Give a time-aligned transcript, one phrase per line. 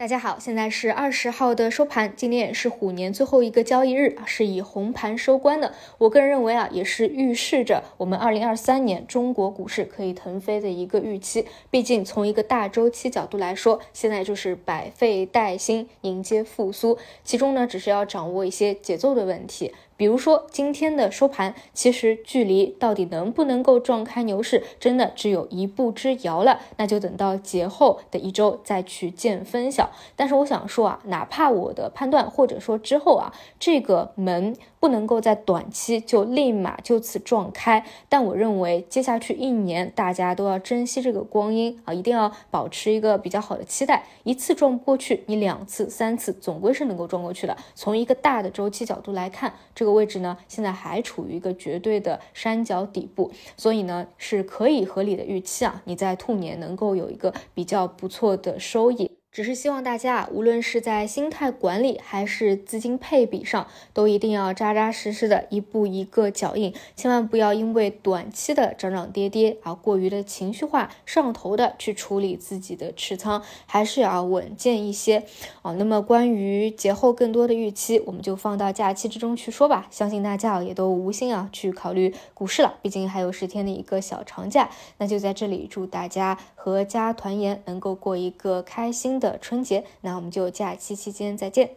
[0.00, 5.74] 大家好，现在是二十号的收盘，今天也是虎年最后一个交易日，是以红盘收官的。
[5.98, 11.44] 我个人认为啊，也是预示着我们二零二三年中国股市可以腾飞的一个预期。
[11.68, 19.74] 毕竟从一个大周期角度来说，现在就是百废待兴，迎接复苏，其中呢，只是要掌握一些节奏的问题。
[20.00, 26.58] 比如说今天的收盘，其实距离到底能不能够撞开牛市，真的只有一步之遥了。
[26.78, 29.90] 那就等到节后的一周再去见分晓。
[30.16, 44.06] 但是我想说啊，哪怕我的判断或者说之后啊，这个门不能够在短期就立马就此撞开，但我认为接下去一年大家都要珍惜这个光阴啊，一定要保持一个比较好的期待。
[44.22, 47.54] 一次撞不过去，你两次、三次总归是能够撞过去的。
[47.74, 49.89] 从一个大的周期角度来看，这个。
[49.92, 59.19] 位置呢，现在还处于一个绝对的山脚底部，所以呢是可以合理的预期啊，你在兔年能够有一个比较不错的收益。
[59.32, 75.22] 只是希望大家啊，无论是在心态管理还是资金配比上，都一定要扎扎实实的一步一个脚印，千万不要因为短期的涨涨跌跌啊过于的情绪化上头的去处理自己的持仓，还是要稳健一些
[75.62, 75.72] 啊。
[75.74, 79.86] 那么关于节后更多的预期，我们就放到假期之中去说吧。
[79.92, 84.68] 相信大家也都无心啊去考虑股市了，毕竟还有十天的一个小长假。
[84.98, 89.19] 那就在这里祝大家阖家团圆，能够过一个开心。
[89.20, 91.76] 的春节，那我们就假期期间再见。